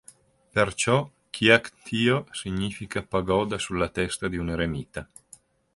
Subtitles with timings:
[0.53, 5.07] Perciò "Kyaik-htiyo" significa "pagoda sulla testa di un eremita".